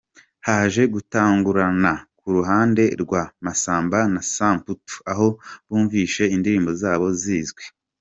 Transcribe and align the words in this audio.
Haje 0.47 0.81
gutungurana 0.93 1.91
k’uruhande 2.19 2.83
rwa 3.01 3.23
Massamba 3.45 3.99
na 4.13 4.21
Samputu 4.35 4.97
aho 5.11 5.27
bumvishe 5.67 6.23
indirimbo 6.35 6.71
zabo 6.81 7.07
zizwi. 7.21 7.63